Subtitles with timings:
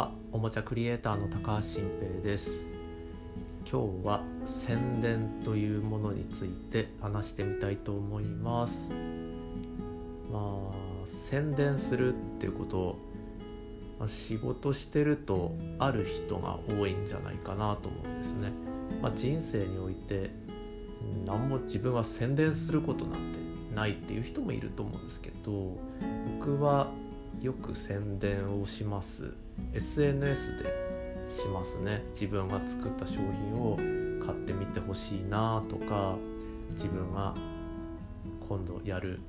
[0.00, 2.72] はおもちゃクリエイターの高橋新平です。
[3.70, 8.94] 今日は宣伝というものについて話してみたいと思います。
[10.32, 10.74] まあ
[11.04, 12.98] 宣伝するっていうことを、
[13.98, 18.52] まあ、仕事してるとある人が多いんじゃないかなと思うんですね、
[19.02, 20.30] まあ、人生において
[21.26, 25.76] 何も自分は宣伝することなんてないっていう人もいると思うんですけど
[26.38, 26.88] 僕は
[27.40, 29.32] よく宣伝をします。
[29.72, 30.64] SNS で
[31.36, 32.02] しますね。
[32.12, 33.76] 自分が作った商品を
[34.24, 36.16] 買ってみてほしいなとか
[36.72, 37.34] 自分が
[38.48, 39.20] 今度やる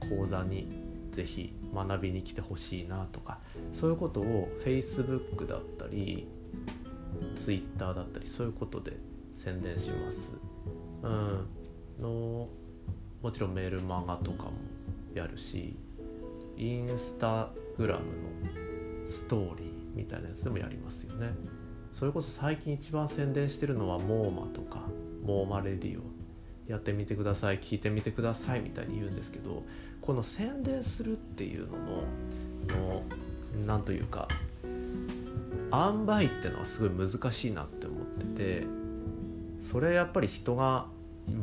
[0.00, 0.68] 講座に
[1.12, 3.40] 是非学びに来てほしいなとか
[3.72, 6.28] そういうことを Facebook だったり
[7.36, 8.96] Twitter だったりそういうことで
[9.32, 10.32] 宣伝します。
[11.02, 11.46] うん、
[12.00, 12.48] の
[13.22, 14.52] もちろんメールマガとかも
[15.14, 15.76] やるし
[16.58, 21.30] インスタグラムのストーリーみたいなやつでもやりますよね。
[21.94, 24.82] それこそ最近一番宣伝してるのはモーマとか
[25.24, 26.02] モーマレディオ。
[26.68, 29.64] やってみてください聞いてみてくださいみたいに言うんですけど
[30.02, 33.02] この宣伝するっていうののの
[33.66, 34.28] 何というか
[35.72, 38.66] 塩梅ってのはすごい難しいなって思ってて
[39.62, 40.86] それやっぱり人が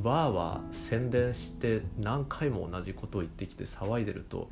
[0.04, 4.50] わーわー宣伝して何回も同じことを言ってきて騒いでると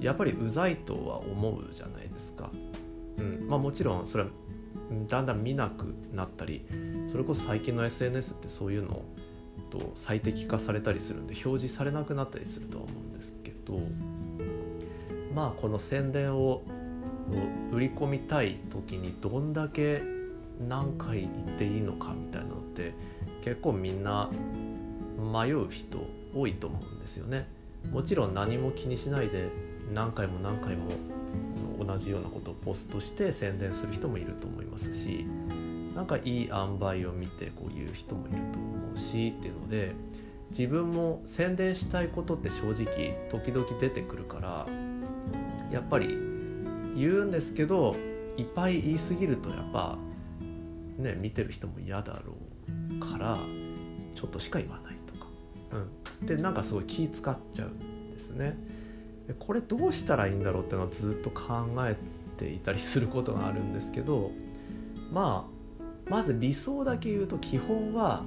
[0.00, 2.50] やっぱりうざいとは思うじゃないですか。
[3.18, 4.30] うんまあ、もちろんそれは
[5.08, 6.66] だんだん見なくなったり
[7.10, 9.04] それこそ最近の SNS ってそういうの
[9.70, 13.80] と最適化されたりするんで表示されなくなったりするとは思うんですけど
[15.34, 16.62] まあこの宣伝を
[17.72, 20.02] 売り込みたい時にどんだけ
[20.60, 22.94] 何回言っていいのかみたいなのって
[23.42, 24.30] 結構みんな
[25.18, 25.98] 迷う人
[26.34, 27.48] 多いと思うんですよね。
[27.90, 29.48] もちろん何も気にしないで
[29.94, 30.88] 何回も何回も
[31.84, 35.26] 同じようなことをポストして宣伝する人もいると思いますし
[35.94, 39.94] なんかいい塩梅を見てこういう人もいると思うしっていうので
[40.50, 44.66] 自分も宣伝したいことって正直時々出てくるから
[45.72, 46.08] やっぱり
[46.96, 47.96] 言うんですけど
[48.36, 49.98] いっぱい言い過ぎるとやっぱ
[50.98, 52.34] ね見てる人も嫌だろ
[52.96, 53.38] うから
[54.14, 55.26] ちょっとしか言わないとか、
[56.20, 58.56] うん、でなんかすごい気使っちゃうんですね。
[59.40, 61.96] これどうしたらいいんだろうっていうのはずっと考え
[62.36, 64.30] ていたりすることがあるんですけど
[65.12, 68.22] まあまず理想だけ言うと基本は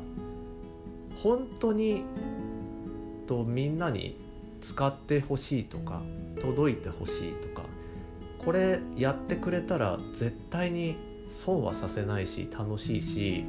[1.23, 2.03] 本当に
[3.27, 4.17] とみんなに
[4.61, 6.01] 使ってほしいとか
[6.41, 7.65] 届いてほしいとか
[8.43, 10.97] これやってくれたら絶対に
[11.29, 13.45] 損はさせないし楽しいし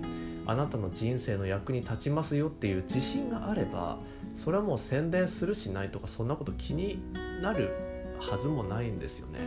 [0.46, 3.98] あなたの人生の役に立ちますよっていう自信があれば
[4.36, 7.00] それはもう宣伝するしないとかそんなこと気に
[7.42, 7.70] なる
[8.20, 9.38] はずもないんですよね。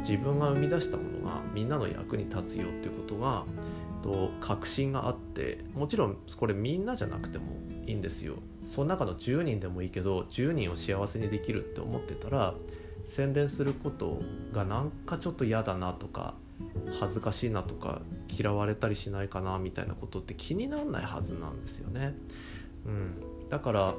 [0.00, 3.44] 自分が生み出したものがみんなの役に立つよっていうことが
[4.02, 7.56] と確信があってもちろんこれみんなじゃなくても
[7.86, 8.34] いいんですよ。
[8.64, 12.54] その中の10人でもいいけど10人を幸せにできるって思ってたら
[13.02, 14.20] 宣伝すること
[14.52, 16.34] がなんかちょっと嫌だなとか
[17.00, 22.14] 恥ずかしいなとか嫌われたりしないかなみたいなことって気にならないはずなんですよね。
[22.86, 23.94] うん、だから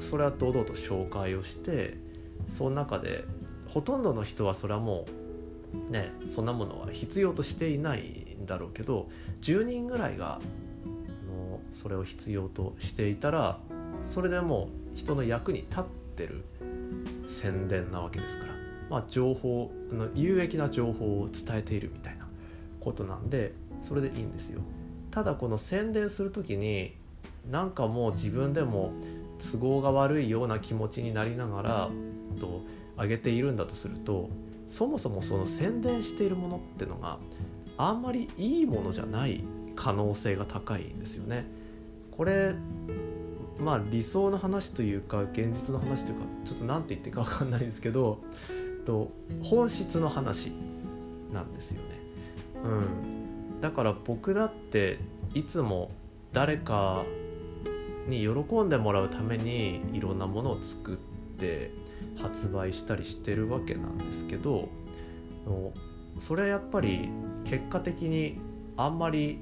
[0.00, 1.98] それは堂々と紹介をして
[2.48, 3.24] その中で
[3.68, 5.04] ほとんどの人はそれはも
[5.88, 9.08] うねそんなものは必要としていないんだろうけど
[9.42, 10.40] 10人ぐらいが
[11.28, 13.58] のそれを必要としていたら
[14.04, 15.84] それでもう人の役に立っ
[16.16, 16.44] てる
[17.24, 18.52] 宣伝なわけですから、
[18.90, 22.26] まあ、情報あの有益な情報を伝えているみたいな
[22.80, 23.52] ことなんで
[23.82, 24.60] それでいいんですよ。
[25.10, 26.94] ただこの宣伝する時に
[27.50, 28.92] なんかもう自分でも
[29.38, 31.90] 都合が悪いような気持ちになりながら
[32.40, 32.62] と
[32.98, 34.28] 上げているんだとすると
[34.68, 37.18] そもそもその宣伝しているものってのが
[37.78, 39.42] あんまりいいものじゃない
[39.74, 41.46] 可能性が高いんですよね。
[42.16, 42.54] これ
[43.58, 48.18] まあ理想の話というか現実の話というかちょっと何て言っていいか分かんないんですけど
[48.86, 49.10] と
[49.42, 50.52] 本質の話
[51.32, 51.88] なんですよね。
[52.64, 52.68] う
[53.58, 54.98] ん、だから僕だって
[55.34, 55.90] いつも
[56.32, 57.04] 誰か
[58.08, 60.96] に喜んでもらうためにいろんなものを作っ
[61.38, 61.70] て
[62.16, 64.68] 発売したりしてるわけなんですけど
[66.18, 67.08] それはやっぱり
[67.44, 68.38] 結果的に
[68.76, 69.40] あんまり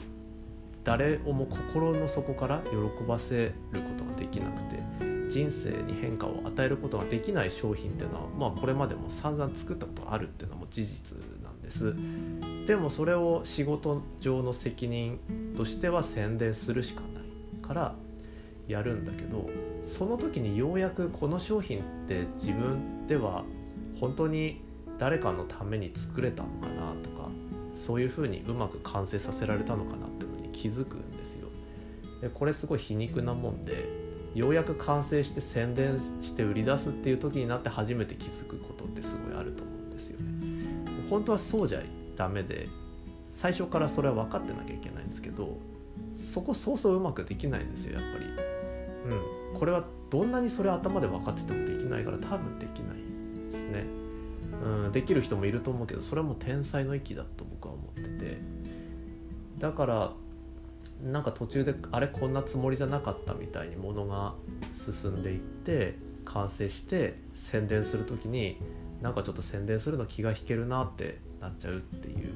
[0.83, 11.93] 誰をも心の底から喜ばせることができなくて人生に変化を与えることができない商品っていうのは、まあ、これまでも散々作ったことあるっていうのも事実なんです
[12.69, 15.19] でもそれを仕事上の責任
[15.57, 17.95] としては宣伝するしかないから
[18.69, 19.51] やるんだけど
[19.85, 23.43] その時にようやくこの商品って自分では
[23.99, 24.61] 本当に
[24.99, 27.29] 誰かのために作れたのかなとか
[27.75, 31.49] そういうふうにうまく完成させられたのかなっていうのに気づくんですよ。
[32.21, 34.04] でこれすごい皮肉なもんで
[34.35, 40.27] ようやく完成して宣伝して売り出すっていう時になって初めて気づくことってすごいあると思うんですよね。
[41.09, 41.83] 本当はそうじゃ
[42.17, 42.69] ダメで
[43.31, 45.59] 最初からそれは分かってなきゃいけないんですけど
[46.21, 48.27] そこそうそううまくできないんですよやっぱり。
[49.53, 52.97] うん、これはどんなにそれ頭で分かっててもできないから多分できない
[53.53, 53.85] ですね。
[54.65, 58.39] うん、できる人もいると思うけどそれはもう天才の域だと僕は思ってて
[59.59, 60.13] だから
[61.05, 64.35] なんか途中であれこんなつもりじゃなかったみたいにものが
[64.75, 68.57] 進んでいって完成して宣伝する時に
[69.03, 72.33] なんかちょっと宣伝するの気が引けるなってなっちゃうっていう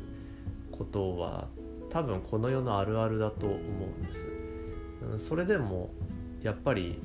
[0.71, 1.49] ことは
[1.89, 5.29] 多分この世のあるあるだと思うんです。
[5.29, 5.91] それでも
[6.43, 7.01] やっぱり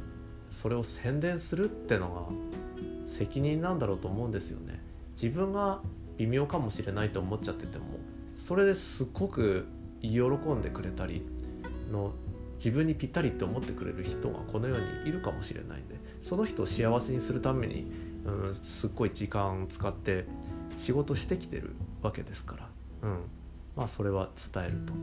[0.50, 4.82] それを宣伝するってのが責任なんだろうと思うんですよね。
[5.14, 5.82] 自分が
[6.18, 7.86] 微妙かもしれないと思っちゃってても
[8.36, 9.66] それですっごく
[10.02, 11.26] 喜んでくれたり
[11.94, 12.14] の
[12.56, 17.92] 自分にぴったりって思ってくれる人がこの世にいるかもしれないんでその人を幸せにするために、
[18.26, 20.26] うん、すっごい時間を使って
[20.78, 22.70] 仕事してきてるわけですから、
[23.04, 23.20] うん、
[23.76, 24.94] まあそれは伝えると。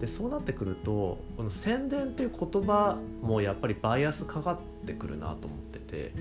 [0.00, 6.12] でそうなってくるとこの宣伝っていう言葉もやっぱりバイアスかかってくるなと思ってて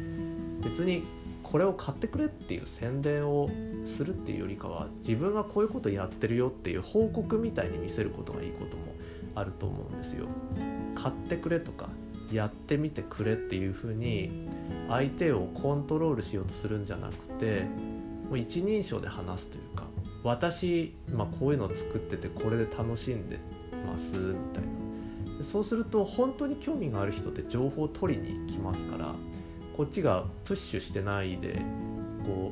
[0.64, 1.04] 別に
[1.44, 3.50] これを買ってくれっていう宣伝を
[3.84, 8.84] するっていうよりかは自分がこういうことやってるよっていう報告みたいに見せることがいいことも
[9.36, 10.28] あると思うんですよ。
[10.96, 11.90] 買ってくれとか
[12.32, 14.48] やってみてくれっていうふうに
[14.90, 17.66] 相手をコントロールしようとするんじゃなくて
[18.30, 19.84] もう一人称で話すというか
[20.24, 23.40] 私、まあ、こういうのを作っててこれで楽しんで
[23.86, 24.64] ますみたい
[25.38, 29.16] なそうすると本当に興味がある人って情報を取りに来ますから
[29.76, 31.62] こっちがプッシュしてないで
[32.24, 32.52] こ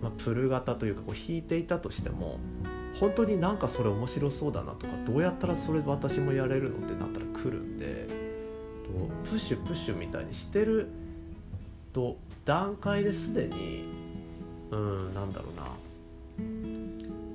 [0.00, 2.40] う、まあ、プル型というかこう引いていたとしても
[3.00, 8.06] 本当になんかそれ面白そうだなとかどうやったらそれ私もやれるのってなったら来るんで
[9.24, 10.88] プッシュプッシュみたいにしてる
[11.92, 13.84] と段階ですでに
[14.70, 15.66] うんなんだろうな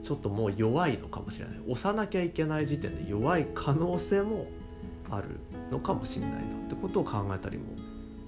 [0.03, 4.47] ちょっともう弱いのかもしれない押さなきゃいけない時点で弱い可能性も
[5.11, 5.39] ある
[5.71, 7.65] のかもしれないなってことを考えたりも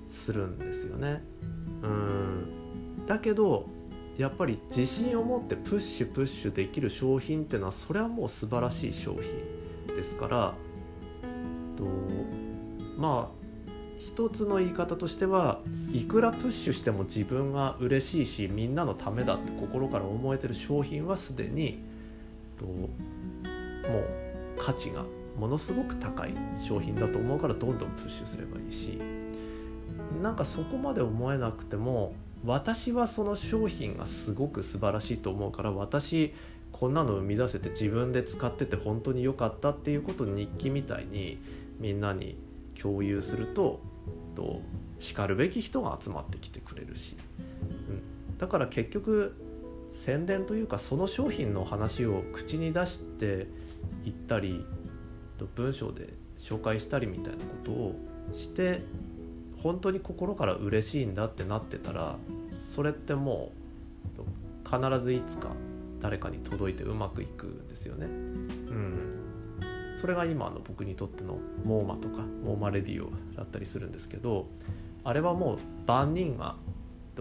[0.09, 1.23] するんですよね。
[1.81, 3.67] うんだけど
[4.21, 10.53] やっぱり自信を持ってプッシュプッシュできる商品っていうのはそれはもう素晴らしい商品ですから
[11.75, 11.85] と
[12.99, 13.41] まあ
[13.99, 15.59] 一つの言い方としては
[15.91, 21.79] いくらプッシュしても自分が嬉しいしみんなのためだって心から思えてる商品はすでに
[22.59, 22.89] ともう
[24.59, 25.03] 価値が
[25.35, 28.99] ものすごく高い商品だと思うからどんどんプッシュすればいいし
[30.21, 32.13] なんかそこまで思えなくても
[32.45, 36.33] 私はその商品がすごく素晴らしいと思うから私
[36.71, 41.37] こんなの生み出せて自分で使ってて本当に良かったっていうことを日記みたいに
[41.79, 42.37] みんなに
[42.81, 43.79] 共有すると
[44.35, 44.61] と
[44.99, 47.15] しかるべき人が集まってきてくれるし、
[48.29, 49.35] うん、だから結局
[49.91, 53.47] 宣伝というかその商品の話を口に出して
[54.05, 54.65] いったり
[55.55, 57.95] 文章で紹介したりみたいなことを
[58.33, 58.83] して
[59.63, 62.17] 本当に心から嬉しいんだってなってたら
[62.57, 63.51] それっても
[64.17, 65.49] う必ずいつか
[65.99, 68.05] 誰かに届いてうまくいくんですよね。
[68.05, 69.21] うん、
[69.95, 74.47] それが今の僕にとってのモーマとかモーマレディオだったりするんですけど
[75.03, 76.55] あれはもう万人が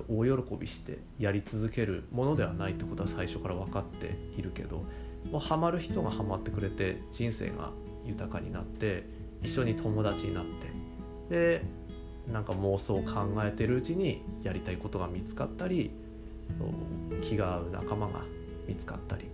[0.08, 4.84] 大喜びしてやり続けるものではないってことは最初から分かっているけど
[5.30, 7.70] もうハマる人がハマってくれて人生が
[8.06, 9.04] 豊かになって
[9.42, 10.44] 一緒に友達になっ
[11.28, 11.62] てで
[12.32, 15.90] なんか妄想を考えてるうちにやりたいことが見つかったり
[17.22, 18.22] 気が合う仲間が
[18.66, 19.30] 見つかったり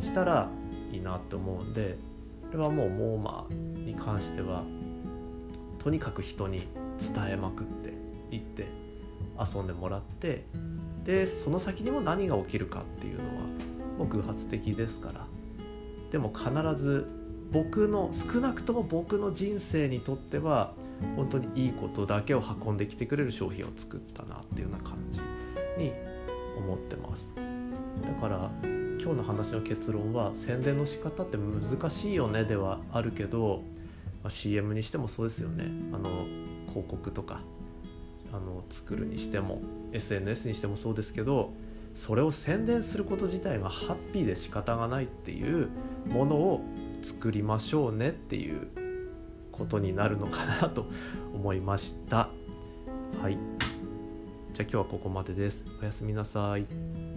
[0.00, 0.48] したら
[0.92, 1.96] いいなって思うんで
[2.50, 4.62] これはもうモーマーに関しては
[5.78, 6.66] とにかく人に
[6.98, 7.92] 伝えまくって
[8.34, 8.66] いって
[9.38, 10.44] 遊んでもらって
[11.04, 13.42] でその先にも何が起きるかっていうのは
[13.98, 15.26] もう偶発的ですから。
[16.10, 16.50] でも必
[16.82, 17.06] ず
[17.52, 20.72] 僕の少なくとも僕の人生にとっては
[21.16, 25.20] 本当にいいことだけを運んできてくれる商品を作ったなっていうような感じ
[25.82, 25.92] に
[26.56, 27.34] 思ってます。
[27.36, 27.42] だ
[28.20, 33.62] から今日の話の結論は宣伝の仕方って難しいよねではあるけど、
[34.22, 35.64] まあ、CM にしてもそうですよね。
[35.92, 36.08] あの
[36.68, 37.40] 広告とか
[38.32, 39.62] あの作るにしても
[39.92, 41.50] SNS にしてもそうですけど
[41.94, 45.68] それを宣伝すること自体がハッピーで仕方がないっていう
[46.06, 46.60] ものを
[47.02, 48.68] 作りましょうねっていう
[49.58, 50.86] ことになるのかなと
[51.34, 52.28] 思いました。
[53.20, 53.38] はい。
[54.52, 55.64] じゃあ今日はここまでです。
[55.80, 57.07] おやすみなさい。